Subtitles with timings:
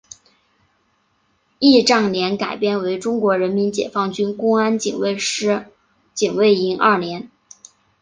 [1.59, 5.67] 仪仗连改编为中国人民解放军公安警卫师
[6.15, 7.29] 警卫营二连。